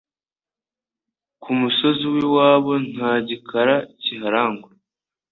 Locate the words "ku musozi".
1.41-2.05